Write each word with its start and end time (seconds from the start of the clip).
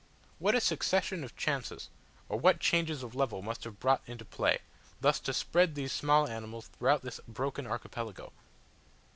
What 0.39 0.55
a 0.55 0.61
succession 0.61 1.23
of 1.23 1.35
chances, 1.35 1.91
or 2.27 2.39
what 2.39 2.59
changes 2.59 3.03
of 3.03 3.13
level 3.13 3.43
must 3.43 3.63
have 3.65 3.73
been 3.73 3.81
brought 3.81 4.01
into 4.07 4.25
play, 4.25 4.61
thus 4.99 5.19
to 5.19 5.31
spread 5.31 5.75
these 5.75 5.91
small 5.93 6.27
animals 6.27 6.69
throughout 6.69 7.03
this 7.03 7.19
broken 7.27 7.67
archipelago! 7.67 8.33